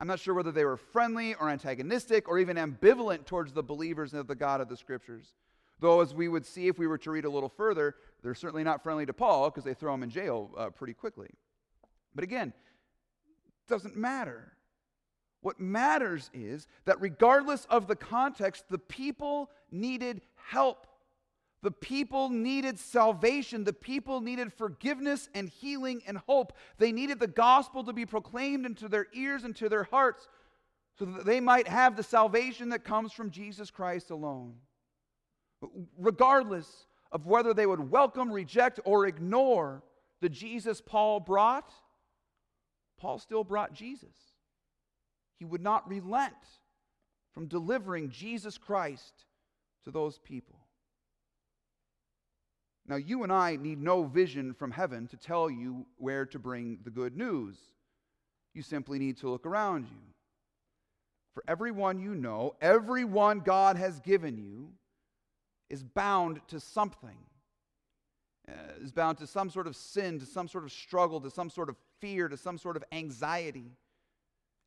I'm 0.00 0.08
not 0.08 0.18
sure 0.18 0.34
whether 0.34 0.50
they 0.50 0.64
were 0.64 0.76
friendly 0.76 1.36
or 1.36 1.48
antagonistic 1.48 2.28
or 2.28 2.40
even 2.40 2.56
ambivalent 2.56 3.26
towards 3.26 3.52
the 3.52 3.62
believers 3.62 4.12
of 4.12 4.26
the 4.26 4.34
God 4.34 4.60
of 4.60 4.68
the 4.68 4.76
Scriptures. 4.76 5.34
Though, 5.82 6.00
as 6.00 6.14
we 6.14 6.28
would 6.28 6.46
see 6.46 6.68
if 6.68 6.78
we 6.78 6.86
were 6.86 6.96
to 6.98 7.10
read 7.10 7.24
a 7.24 7.28
little 7.28 7.48
further, 7.48 7.96
they're 8.22 8.36
certainly 8.36 8.62
not 8.62 8.84
friendly 8.84 9.04
to 9.04 9.12
Paul 9.12 9.50
because 9.50 9.64
they 9.64 9.74
throw 9.74 9.92
him 9.92 10.04
in 10.04 10.10
jail 10.10 10.52
uh, 10.56 10.70
pretty 10.70 10.94
quickly. 10.94 11.28
But 12.14 12.22
again, 12.22 12.52
it 13.26 13.68
doesn't 13.68 13.96
matter. 13.96 14.52
What 15.40 15.58
matters 15.58 16.30
is 16.32 16.68
that 16.84 17.00
regardless 17.00 17.64
of 17.64 17.88
the 17.88 17.96
context, 17.96 18.66
the 18.70 18.78
people 18.78 19.50
needed 19.72 20.20
help. 20.36 20.86
The 21.62 21.72
people 21.72 22.28
needed 22.28 22.78
salvation. 22.78 23.64
The 23.64 23.72
people 23.72 24.20
needed 24.20 24.52
forgiveness 24.52 25.28
and 25.34 25.48
healing 25.48 26.02
and 26.06 26.18
hope. 26.28 26.52
They 26.78 26.92
needed 26.92 27.18
the 27.18 27.26
gospel 27.26 27.82
to 27.82 27.92
be 27.92 28.06
proclaimed 28.06 28.66
into 28.66 28.86
their 28.86 29.08
ears 29.14 29.42
and 29.42 29.56
to 29.56 29.68
their 29.68 29.82
hearts 29.82 30.28
so 30.96 31.06
that 31.06 31.26
they 31.26 31.40
might 31.40 31.66
have 31.66 31.96
the 31.96 32.04
salvation 32.04 32.68
that 32.68 32.84
comes 32.84 33.12
from 33.12 33.32
Jesus 33.32 33.68
Christ 33.68 34.10
alone 34.10 34.54
regardless 35.98 36.86
of 37.10 37.26
whether 37.26 37.54
they 37.54 37.66
would 37.66 37.90
welcome, 37.90 38.32
reject, 38.32 38.80
or 38.84 39.06
ignore 39.06 39.82
the 40.20 40.28
Jesus 40.28 40.80
Paul 40.80 41.20
brought, 41.20 41.72
Paul 42.98 43.18
still 43.18 43.44
brought 43.44 43.72
Jesus. 43.72 44.16
He 45.38 45.44
would 45.44 45.62
not 45.62 45.88
relent 45.88 46.34
from 47.34 47.48
delivering 47.48 48.10
Jesus 48.10 48.58
Christ 48.58 49.24
to 49.84 49.90
those 49.90 50.18
people. 50.18 50.58
Now, 52.86 52.96
you 52.96 53.22
and 53.22 53.32
I 53.32 53.56
need 53.56 53.80
no 53.80 54.04
vision 54.04 54.54
from 54.54 54.70
heaven 54.70 55.06
to 55.08 55.16
tell 55.16 55.48
you 55.50 55.86
where 55.98 56.26
to 56.26 56.38
bring 56.38 56.78
the 56.84 56.90
good 56.90 57.16
news. 57.16 57.56
You 58.54 58.62
simply 58.62 58.98
need 58.98 59.18
to 59.18 59.30
look 59.30 59.46
around 59.46 59.86
you. 59.86 60.00
For 61.34 61.42
everyone 61.48 61.98
you 61.98 62.14
know, 62.14 62.54
everyone 62.60 63.40
God 63.40 63.76
has 63.76 64.00
given 64.00 64.36
you, 64.36 64.72
is 65.72 65.82
bound 65.82 66.38
to 66.48 66.60
something, 66.60 67.16
uh, 68.46 68.52
is 68.82 68.92
bound 68.92 69.16
to 69.18 69.26
some 69.26 69.48
sort 69.48 69.66
of 69.66 69.74
sin, 69.74 70.20
to 70.20 70.26
some 70.26 70.46
sort 70.46 70.64
of 70.64 70.70
struggle, 70.70 71.18
to 71.22 71.30
some 71.30 71.48
sort 71.48 71.70
of 71.70 71.76
fear, 71.98 72.28
to 72.28 72.36
some 72.36 72.58
sort 72.58 72.76
of 72.76 72.84
anxiety. 72.92 73.72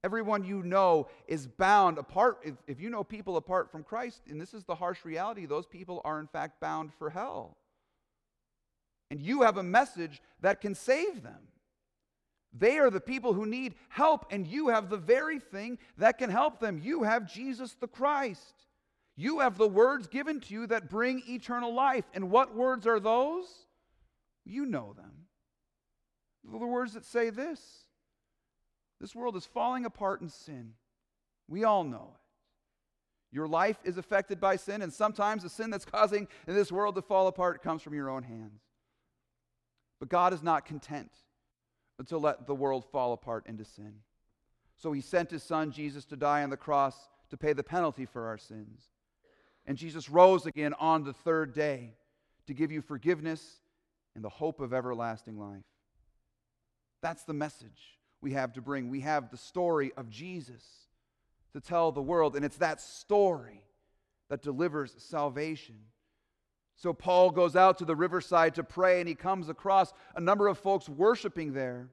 Everyone 0.03 0.43
you 0.43 0.63
know 0.63 1.07
is 1.27 1.45
bound 1.45 1.99
apart. 1.99 2.39
If, 2.43 2.55
if 2.65 2.81
you 2.81 2.89
know 2.89 3.03
people 3.03 3.37
apart 3.37 3.71
from 3.71 3.83
Christ, 3.83 4.23
and 4.27 4.41
this 4.41 4.55
is 4.55 4.63
the 4.63 4.73
harsh 4.73 5.05
reality, 5.05 5.45
those 5.45 5.67
people 5.67 6.01
are 6.03 6.19
in 6.19 6.27
fact 6.27 6.59
bound 6.59 6.91
for 6.97 7.11
hell. 7.11 7.55
And 9.11 9.21
you 9.21 9.43
have 9.43 9.57
a 9.57 9.63
message 9.63 10.23
that 10.41 10.59
can 10.59 10.73
save 10.73 11.21
them. 11.21 11.49
They 12.51 12.79
are 12.79 12.89
the 12.89 13.01
people 13.01 13.33
who 13.33 13.45
need 13.45 13.75
help, 13.89 14.25
and 14.31 14.47
you 14.47 14.69
have 14.69 14.89
the 14.89 14.97
very 14.97 15.39
thing 15.39 15.77
that 15.99 16.17
can 16.17 16.31
help 16.31 16.59
them. 16.59 16.79
You 16.81 17.03
have 17.03 17.31
Jesus 17.31 17.73
the 17.73 17.87
Christ. 17.87 18.64
You 19.17 19.39
have 19.39 19.57
the 19.57 19.67
words 19.67 20.07
given 20.07 20.41
to 20.41 20.53
you 20.53 20.67
that 20.67 20.89
bring 20.89 21.23
eternal 21.27 21.73
life. 21.73 22.05
And 22.13 22.29
what 22.29 22.53
words 22.53 22.85
are 22.85 22.99
those? 22.99 23.45
You 24.43 24.65
know 24.65 24.93
them. 24.93 25.11
The 26.49 26.57
words 26.57 26.93
that 26.93 27.05
say 27.05 27.29
this 27.29 27.85
this 29.01 29.15
world 29.15 29.35
is 29.35 29.45
falling 29.45 29.85
apart 29.85 30.21
in 30.21 30.29
sin. 30.29 30.73
We 31.47 31.63
all 31.63 31.83
know 31.83 32.13
it. 32.13 33.35
Your 33.35 33.47
life 33.47 33.77
is 33.83 33.97
affected 33.97 34.39
by 34.39 34.55
sin, 34.55 34.81
and 34.81 34.93
sometimes 34.93 35.43
the 35.43 35.49
sin 35.49 35.69
that's 35.69 35.85
causing 35.85 36.27
this 36.45 36.71
world 36.71 36.95
to 36.95 37.01
fall 37.01 37.27
apart 37.27 37.61
comes 37.61 37.81
from 37.81 37.93
your 37.93 38.09
own 38.09 38.23
hands. 38.23 38.61
But 39.99 40.09
God 40.09 40.33
is 40.33 40.43
not 40.43 40.65
content 40.65 41.11
to 42.07 42.17
let 42.17 42.45
the 42.47 42.55
world 42.55 42.85
fall 42.91 43.13
apart 43.13 43.45
into 43.47 43.65
sin. 43.65 43.93
So 44.77 44.91
he 44.91 45.01
sent 45.01 45.31
his 45.31 45.43
son 45.43 45.71
Jesus 45.71 46.05
to 46.05 46.15
die 46.15 46.43
on 46.43 46.49
the 46.49 46.57
cross 46.57 47.09
to 47.29 47.37
pay 47.37 47.53
the 47.53 47.63
penalty 47.63 48.05
for 48.05 48.27
our 48.27 48.37
sins. 48.37 48.89
And 49.65 49.77
Jesus 49.77 50.09
rose 50.09 50.45
again 50.45 50.73
on 50.79 51.03
the 51.03 51.13
third 51.13 51.53
day 51.53 51.93
to 52.47 52.53
give 52.53 52.71
you 52.71 52.81
forgiveness 52.81 53.59
and 54.15 54.23
the 54.23 54.29
hope 54.29 54.61
of 54.61 54.73
everlasting 54.73 55.39
life. 55.39 55.63
That's 57.01 57.23
the 57.23 57.33
message 57.33 57.99
we 58.21 58.33
have 58.33 58.53
to 58.53 58.61
bring. 58.61 58.89
We 58.89 59.01
have 59.01 59.29
the 59.29 59.37
story 59.37 59.91
of 59.97 60.09
Jesus 60.09 60.63
to 61.53 61.61
tell 61.61 61.91
the 61.91 62.01
world, 62.01 62.35
and 62.35 62.43
it's 62.43 62.57
that 62.57 62.81
story 62.81 63.61
that 64.29 64.41
delivers 64.41 64.93
salvation. 64.97 65.75
So 66.75 66.93
Paul 66.93 67.31
goes 67.31 67.55
out 67.55 67.77
to 67.77 67.85
the 67.85 67.95
riverside 67.95 68.55
to 68.55 68.63
pray, 68.63 68.99
and 68.99 69.07
he 69.07 69.15
comes 69.15 69.49
across 69.49 69.93
a 70.15 70.21
number 70.21 70.47
of 70.47 70.57
folks 70.57 70.89
worshiping 70.89 71.53
there. 71.53 71.89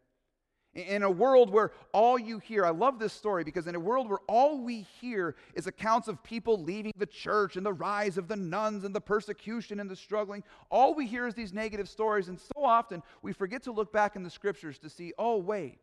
In 0.74 1.02
a 1.02 1.10
world 1.10 1.50
where 1.50 1.70
all 1.92 2.18
you 2.18 2.38
hear, 2.38 2.64
I 2.64 2.70
love 2.70 2.98
this 2.98 3.12
story 3.12 3.44
because 3.44 3.66
in 3.66 3.74
a 3.74 3.80
world 3.80 4.08
where 4.08 4.20
all 4.26 4.58
we 4.58 4.86
hear 5.00 5.36
is 5.54 5.66
accounts 5.66 6.08
of 6.08 6.22
people 6.22 6.62
leaving 6.62 6.92
the 6.96 7.04
church 7.04 7.56
and 7.56 7.66
the 7.66 7.74
rise 7.74 8.16
of 8.16 8.26
the 8.26 8.36
nones 8.36 8.84
and 8.84 8.94
the 8.94 9.00
persecution 9.00 9.80
and 9.80 9.90
the 9.90 9.96
struggling, 9.96 10.42
all 10.70 10.94
we 10.94 11.06
hear 11.06 11.26
is 11.26 11.34
these 11.34 11.52
negative 11.52 11.90
stories. 11.90 12.28
And 12.28 12.40
so 12.40 12.64
often 12.64 13.02
we 13.20 13.34
forget 13.34 13.64
to 13.64 13.72
look 13.72 13.92
back 13.92 14.16
in 14.16 14.22
the 14.22 14.30
scriptures 14.30 14.78
to 14.78 14.88
see, 14.88 15.12
oh, 15.18 15.36
wait, 15.36 15.78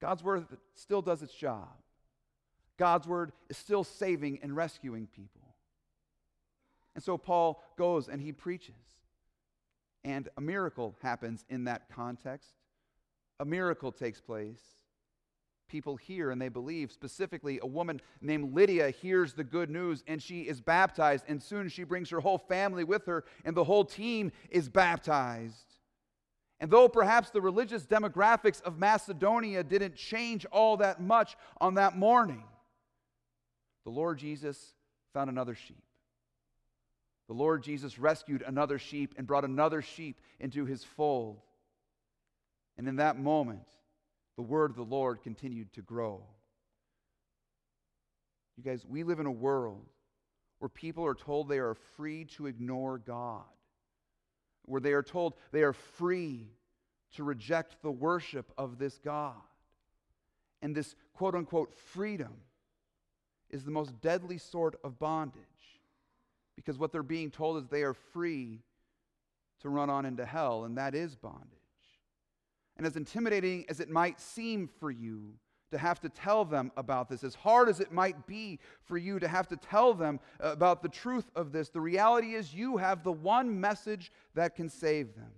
God's 0.00 0.24
word 0.24 0.46
still 0.74 1.02
does 1.02 1.22
its 1.22 1.34
job. 1.34 1.68
God's 2.78 3.06
word 3.06 3.32
is 3.50 3.58
still 3.58 3.84
saving 3.84 4.38
and 4.42 4.56
rescuing 4.56 5.06
people. 5.06 5.54
And 6.94 7.04
so 7.04 7.18
Paul 7.18 7.62
goes 7.76 8.08
and 8.08 8.22
he 8.22 8.32
preaches. 8.32 8.74
And 10.02 10.30
a 10.38 10.40
miracle 10.40 10.96
happens 11.02 11.44
in 11.50 11.64
that 11.64 11.90
context 11.94 12.54
a 13.40 13.44
miracle 13.44 13.90
takes 13.90 14.20
place. 14.20 14.60
People 15.66 15.96
hear 15.96 16.30
and 16.30 16.40
they 16.40 16.48
believe. 16.48 16.92
Specifically, 16.92 17.58
a 17.62 17.66
woman 17.66 18.00
named 18.20 18.54
Lydia 18.54 18.90
hears 18.90 19.32
the 19.32 19.44
good 19.44 19.70
news 19.70 20.04
and 20.06 20.22
she 20.22 20.42
is 20.42 20.60
baptized. 20.60 21.24
And 21.26 21.42
soon 21.42 21.68
she 21.68 21.84
brings 21.84 22.10
her 22.10 22.20
whole 22.20 22.38
family 22.38 22.84
with 22.84 23.06
her, 23.06 23.24
and 23.44 23.56
the 23.56 23.64
whole 23.64 23.84
team 23.84 24.30
is 24.50 24.68
baptized. 24.68 25.74
And 26.60 26.70
though 26.70 26.88
perhaps 26.88 27.30
the 27.30 27.40
religious 27.40 27.86
demographics 27.86 28.60
of 28.62 28.78
Macedonia 28.78 29.64
didn't 29.64 29.96
change 29.96 30.44
all 30.52 30.76
that 30.76 31.00
much 31.00 31.36
on 31.60 31.74
that 31.74 31.96
morning, 31.96 32.44
the 33.84 33.90
Lord 33.90 34.18
Jesus 34.18 34.74
found 35.14 35.30
another 35.30 35.54
sheep. 35.54 35.82
The 37.28 37.34
Lord 37.34 37.62
Jesus 37.62 37.98
rescued 37.98 38.42
another 38.46 38.78
sheep 38.78 39.14
and 39.16 39.26
brought 39.26 39.44
another 39.44 39.80
sheep 39.80 40.20
into 40.40 40.66
his 40.66 40.84
fold. 40.84 41.38
And 42.80 42.88
in 42.88 42.96
that 42.96 43.18
moment, 43.18 43.68
the 44.36 44.42
word 44.42 44.70
of 44.70 44.76
the 44.78 44.82
Lord 44.82 45.22
continued 45.22 45.70
to 45.74 45.82
grow. 45.82 46.22
You 48.56 48.64
guys, 48.64 48.86
we 48.88 49.02
live 49.02 49.20
in 49.20 49.26
a 49.26 49.30
world 49.30 49.84
where 50.60 50.70
people 50.70 51.04
are 51.04 51.14
told 51.14 51.46
they 51.46 51.58
are 51.58 51.74
free 51.74 52.24
to 52.36 52.46
ignore 52.46 52.96
God, 52.96 53.44
where 54.64 54.80
they 54.80 54.94
are 54.94 55.02
told 55.02 55.34
they 55.52 55.62
are 55.62 55.74
free 55.74 56.46
to 57.16 57.22
reject 57.22 57.76
the 57.82 57.90
worship 57.90 58.50
of 58.56 58.78
this 58.78 58.96
God. 58.96 59.34
And 60.62 60.74
this 60.74 60.96
quote 61.12 61.34
unquote 61.34 61.74
freedom 61.74 62.32
is 63.50 63.62
the 63.62 63.70
most 63.70 64.00
deadly 64.00 64.38
sort 64.38 64.80
of 64.82 64.98
bondage 64.98 65.44
because 66.56 66.78
what 66.78 66.92
they're 66.92 67.02
being 67.02 67.30
told 67.30 67.62
is 67.62 67.68
they 67.68 67.82
are 67.82 67.92
free 67.92 68.62
to 69.60 69.68
run 69.68 69.90
on 69.90 70.06
into 70.06 70.24
hell, 70.24 70.64
and 70.64 70.78
that 70.78 70.94
is 70.94 71.14
bondage. 71.14 71.59
And 72.80 72.86
as 72.86 72.96
intimidating 72.96 73.66
as 73.68 73.78
it 73.80 73.90
might 73.90 74.18
seem 74.18 74.66
for 74.66 74.90
you 74.90 75.34
to 75.70 75.76
have 75.76 76.00
to 76.00 76.08
tell 76.08 76.46
them 76.46 76.72
about 76.78 77.10
this, 77.10 77.22
as 77.22 77.34
hard 77.34 77.68
as 77.68 77.78
it 77.78 77.92
might 77.92 78.26
be 78.26 78.58
for 78.84 78.96
you 78.96 79.18
to 79.18 79.28
have 79.28 79.46
to 79.48 79.56
tell 79.58 79.92
them 79.92 80.18
about 80.40 80.82
the 80.82 80.88
truth 80.88 81.30
of 81.36 81.52
this, 81.52 81.68
the 81.68 81.78
reality 81.78 82.32
is 82.32 82.54
you 82.54 82.78
have 82.78 83.04
the 83.04 83.12
one 83.12 83.60
message 83.60 84.10
that 84.34 84.56
can 84.56 84.70
save 84.70 85.14
them. 85.14 85.30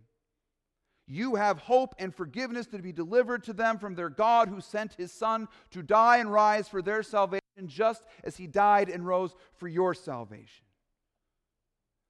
You 1.08 1.34
have 1.34 1.58
hope 1.58 1.96
and 1.98 2.14
forgiveness 2.14 2.68
to 2.68 2.78
be 2.78 2.92
delivered 2.92 3.42
to 3.42 3.52
them 3.52 3.76
from 3.76 3.96
their 3.96 4.08
God 4.08 4.46
who 4.48 4.60
sent 4.60 4.94
his 4.94 5.10
Son 5.10 5.48
to 5.72 5.82
die 5.82 6.18
and 6.18 6.32
rise 6.32 6.68
for 6.68 6.80
their 6.80 7.02
salvation, 7.02 7.42
just 7.66 8.04
as 8.22 8.36
he 8.36 8.46
died 8.46 8.88
and 8.88 9.04
rose 9.04 9.34
for 9.56 9.66
your 9.66 9.94
salvation. 9.94 10.64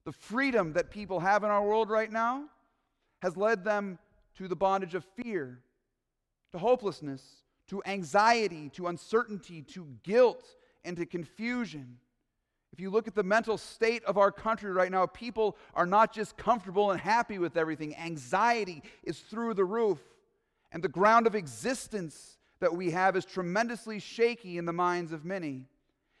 The 0.05 0.11
freedom 0.11 0.73
that 0.73 0.91
people 0.91 1.21
have 1.21 1.43
in 1.43 1.49
our 1.49 1.65
world 1.65 1.89
right 1.89 2.11
now 2.11 2.43
has 3.23 3.35
led 3.35 3.63
them 3.63 3.97
to 4.37 4.47
the 4.47 4.55
bondage 4.55 4.95
of 4.95 5.05
fear, 5.15 5.59
to 6.51 6.57
hopelessness, 6.57 7.21
to 7.67 7.81
anxiety, 7.85 8.69
to 8.69 8.87
uncertainty, 8.87 9.61
to 9.61 9.87
guilt, 10.03 10.45
and 10.83 10.97
to 10.97 11.05
confusion. 11.05 11.97
If 12.71 12.79
you 12.79 12.89
look 12.89 13.07
at 13.07 13.15
the 13.15 13.23
mental 13.23 13.57
state 13.57 14.03
of 14.05 14.17
our 14.17 14.31
country 14.31 14.71
right 14.71 14.91
now, 14.91 15.05
people 15.05 15.57
are 15.75 15.85
not 15.85 16.13
just 16.13 16.37
comfortable 16.37 16.91
and 16.91 16.99
happy 16.99 17.37
with 17.37 17.55
everything. 17.55 17.95
Anxiety 17.95 18.81
is 19.03 19.19
through 19.19 19.53
the 19.53 19.63
roof. 19.63 19.99
And 20.71 20.83
the 20.83 20.89
ground 20.89 21.27
of 21.27 21.35
existence 21.35 22.37
that 22.59 22.75
we 22.75 22.89
have 22.91 23.15
is 23.15 23.25
tremendously 23.25 23.99
shaky 23.99 24.57
in 24.57 24.65
the 24.65 24.73
minds 24.73 25.11
of 25.11 25.23
many. 25.23 25.65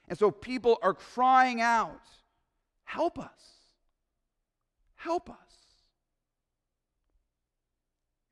And 0.07 0.17
so 0.17 0.29
people 0.29 0.77
are 0.83 0.93
crying 0.93 1.59
out, 1.59 2.01
Help 2.83 3.17
us. 3.17 3.31
Help 4.95 5.29
us. 5.29 5.37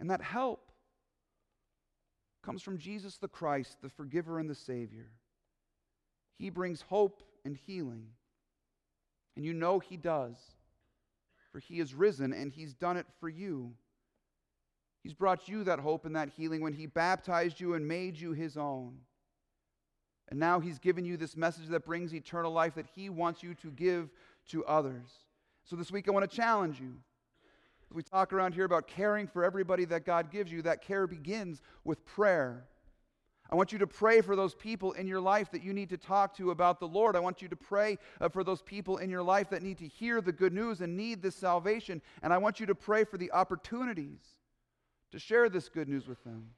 And 0.01 0.10
that 0.10 0.22
help 0.24 0.72
comes 2.43 2.63
from 2.63 2.79
Jesus 2.79 3.17
the 3.17 3.27
Christ, 3.27 3.77
the 3.84 3.89
forgiver 3.89 4.39
and 4.39 4.50
the 4.50 4.55
Savior. 4.55 5.12
He 6.39 6.50
brings 6.50 6.81
hope 6.81 7.22
and 7.46 7.55
healing. 7.55 8.08
And 9.36 9.46
you 9.46 9.53
know 9.53 9.77
He 9.77 9.98
does, 9.98 10.38
for 11.51 11.60
He 11.60 11.79
is 11.79 11.93
risen 11.93 12.34
and 12.34 12.51
He's 12.51 12.74
done 12.74 12.98
it 12.98 13.05
for 13.20 13.29
you. 13.29 13.74
He's 15.03 15.13
brought 15.13 15.48
you 15.48 15.63
that 15.65 15.79
hope 15.79 16.05
and 16.05 16.15
that 16.15 16.29
healing 16.29 16.62
when 16.62 16.74
He 16.74 16.88
baptized 16.88 17.60
you 17.60 17.75
and 17.75 17.88
made 17.88 18.20
you 18.20 18.31
His 18.31 18.58
own. 18.58 18.98
And 20.29 20.39
now 20.39 20.60
He's 20.60 20.79
given 20.79 21.05
you 21.05 21.15
this 21.15 21.38
message 21.38 21.67
that 21.67 21.86
brings 21.86 22.12
eternal 22.12 22.51
life 22.51 22.74
that 22.74 22.88
He 22.96 23.10
wants 23.10 23.43
you 23.43 23.53
to 23.53 23.70
give 23.70 24.10
to 24.50 24.65
others. 24.65 25.12
So 25.63 25.75
this 25.75 25.91
week 25.91 26.08
I 26.08 26.12
want 26.12 26.27
to 26.27 26.36
challenge 26.36 26.79
you. 26.79 26.96
We 27.93 28.03
talk 28.03 28.31
around 28.31 28.53
here 28.53 28.65
about 28.65 28.88
caring 28.88 29.27
for 29.27 29.43
everybody 29.43 29.86
that 29.86 30.05
God 30.05 30.31
gives 30.31 30.51
you. 30.51 30.62
That 30.62 30.81
care 30.81 31.07
begins 31.07 31.62
with 31.83 32.05
prayer. 32.05 32.65
I 33.50 33.55
want 33.55 33.74
you 33.74 33.79
to 33.79 33.88
pray 33.88 34.21
for 34.21 34.38
those 34.38 34.55
people 34.55 34.93
in 34.93 35.07
your 35.07 35.19
life 35.19 35.51
that 35.51 35.62
you 35.62 35.74
need 35.74 35.89
to 35.89 35.98
talk 35.98 36.36
to 36.38 36.51
about 36.51 36.79
the 36.79 36.88
Lord. 36.88 37.17
I 37.17 37.19
want 37.19 37.41
you 37.41 37.50
to 37.50 37.55
pray 37.57 37.98
uh, 38.21 38.29
for 38.29 38.45
those 38.45 38.62
people 38.62 38.98
in 38.98 39.10
your 39.10 39.24
life 39.24 39.50
that 39.50 39.62
need 39.62 39.77
to 39.79 39.88
hear 39.88 40.21
the 40.21 40.31
good 40.31 40.53
news 40.53 40.79
and 40.79 40.95
need 40.95 41.21
this 41.21 41.36
salvation. 41.36 42.01
And 42.24 42.31
I 42.31 42.38
want 42.38 42.62
you 42.62 42.65
to 42.67 42.75
pray 42.75 43.03
for 43.03 43.17
the 43.17 43.29
opportunities 43.33 44.21
to 45.12 45.19
share 45.19 45.50
this 45.50 45.67
good 45.67 45.89
news 45.89 46.07
with 46.07 46.24
them. 46.24 46.51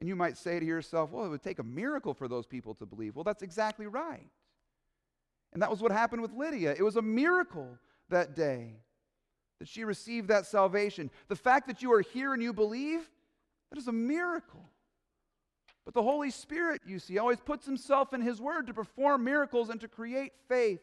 And 0.00 0.08
you 0.08 0.16
might 0.16 0.36
say 0.36 0.58
to 0.58 0.66
yourself, 0.66 1.12
well, 1.12 1.24
it 1.24 1.28
would 1.28 1.44
take 1.44 1.60
a 1.60 1.64
miracle 1.64 2.14
for 2.14 2.26
those 2.26 2.46
people 2.46 2.74
to 2.74 2.86
believe. 2.86 3.14
Well, 3.14 3.22
that's 3.22 3.44
exactly 3.44 3.86
right. 3.86 4.28
And 5.52 5.62
that 5.62 5.70
was 5.70 5.80
what 5.80 5.92
happened 5.92 6.22
with 6.22 6.32
Lydia. 6.32 6.74
It 6.76 6.82
was 6.82 6.96
a 6.96 7.02
miracle 7.02 7.78
that 8.08 8.34
day 8.34 8.74
that 9.62 9.68
she 9.68 9.84
received 9.84 10.26
that 10.26 10.44
salvation. 10.44 11.08
The 11.28 11.36
fact 11.36 11.68
that 11.68 11.82
you 11.82 11.92
are 11.92 12.00
here 12.00 12.34
and 12.34 12.42
you 12.42 12.52
believe, 12.52 13.08
that 13.70 13.78
is 13.78 13.86
a 13.86 13.92
miracle. 13.92 14.68
But 15.84 15.94
the 15.94 16.02
Holy 16.02 16.32
Spirit, 16.32 16.80
you 16.84 16.98
see, 16.98 17.16
always 17.16 17.38
puts 17.38 17.64
himself 17.64 18.12
in 18.12 18.22
his 18.22 18.40
word 18.40 18.66
to 18.66 18.74
perform 18.74 19.22
miracles 19.22 19.68
and 19.68 19.80
to 19.80 19.86
create 19.86 20.32
faith. 20.48 20.80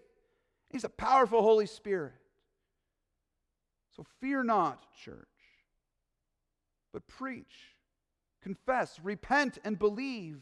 He's 0.69 0.86
a 0.86 0.89
powerful 0.89 1.41
Holy 1.41 1.65
Spirit. 1.65 2.13
So 3.97 4.06
fear 4.21 4.45
not, 4.45 4.82
church, 5.03 5.27
but 6.93 7.06
preach, 7.06 7.75
confess, 8.41 8.97
repent, 9.03 9.58
and 9.65 9.77
believe 9.77 10.38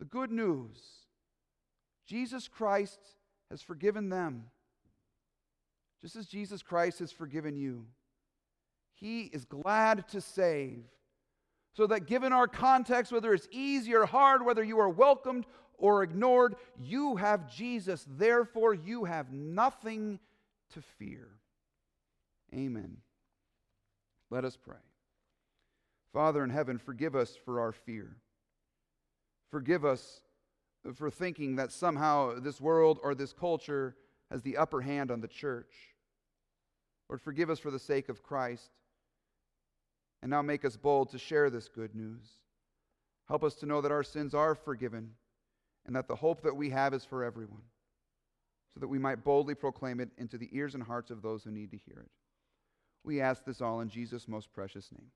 the 0.00 0.06
good 0.06 0.32
news. 0.32 0.80
Jesus 2.04 2.48
Christ 2.48 2.98
has 3.48 3.62
forgiven 3.62 4.08
them 4.08 4.46
just 6.00 6.16
as 6.16 6.26
Jesus 6.26 6.62
Christ 6.62 7.00
has 7.00 7.12
forgiven 7.12 7.56
you. 7.56 7.86
He 8.94 9.22
is 9.22 9.44
glad 9.44 10.08
to 10.08 10.20
save. 10.20 10.84
So 11.74 11.86
that 11.86 12.06
given 12.06 12.32
our 12.32 12.48
context, 12.48 13.12
whether 13.12 13.32
it's 13.32 13.48
easy 13.50 13.94
or 13.94 14.06
hard, 14.06 14.44
whether 14.44 14.64
you 14.64 14.80
are 14.80 14.88
welcomed 14.88 15.46
or 15.76 16.02
ignored, 16.02 16.56
you 16.80 17.16
have 17.16 17.48
Jesus. 17.48 18.04
Therefore, 18.08 18.74
you 18.74 19.04
have 19.04 19.32
nothing 19.32 20.18
to 20.74 20.82
fear. 20.98 21.28
Amen. 22.52 22.96
Let 24.30 24.44
us 24.44 24.56
pray. 24.56 24.76
Father 26.12 26.42
in 26.42 26.50
heaven, 26.50 26.78
forgive 26.78 27.14
us 27.14 27.36
for 27.44 27.60
our 27.60 27.72
fear. 27.72 28.16
Forgive 29.50 29.84
us 29.84 30.22
for 30.94 31.10
thinking 31.10 31.56
that 31.56 31.72
somehow 31.72 32.38
this 32.40 32.60
world 32.60 32.98
or 33.02 33.14
this 33.14 33.32
culture 33.32 33.94
has 34.30 34.42
the 34.42 34.56
upper 34.56 34.80
hand 34.80 35.10
on 35.10 35.20
the 35.20 35.28
church. 35.28 35.72
Lord, 37.08 37.20
forgive 37.22 37.50
us 37.50 37.58
for 37.58 37.70
the 37.70 37.78
sake 37.78 38.08
of 38.08 38.22
Christ. 38.22 38.70
And 40.20 40.30
now 40.30 40.42
make 40.42 40.64
us 40.64 40.76
bold 40.76 41.10
to 41.10 41.18
share 41.18 41.48
this 41.48 41.68
good 41.68 41.94
news. 41.94 42.26
Help 43.28 43.44
us 43.44 43.54
to 43.56 43.66
know 43.66 43.80
that 43.80 43.92
our 43.92 44.02
sins 44.02 44.34
are 44.34 44.54
forgiven 44.54 45.12
and 45.86 45.94
that 45.96 46.08
the 46.08 46.16
hope 46.16 46.42
that 46.42 46.56
we 46.56 46.70
have 46.70 46.92
is 46.92 47.04
for 47.04 47.24
everyone, 47.24 47.62
so 48.74 48.80
that 48.80 48.88
we 48.88 48.98
might 48.98 49.24
boldly 49.24 49.54
proclaim 49.54 50.00
it 50.00 50.10
into 50.18 50.36
the 50.36 50.50
ears 50.52 50.74
and 50.74 50.82
hearts 50.82 51.10
of 51.10 51.22
those 51.22 51.44
who 51.44 51.50
need 51.50 51.70
to 51.70 51.78
hear 51.78 51.98
it. 52.04 52.10
We 53.04 53.20
ask 53.20 53.44
this 53.44 53.62
all 53.62 53.80
in 53.80 53.88
Jesus' 53.88 54.28
most 54.28 54.52
precious 54.52 54.90
name. 54.92 55.10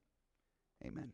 Amen. 0.84 1.12